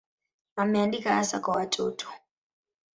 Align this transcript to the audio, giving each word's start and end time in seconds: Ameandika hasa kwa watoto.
Ameandika 0.55 1.13
hasa 1.13 1.39
kwa 1.39 1.55
watoto. 1.55 2.07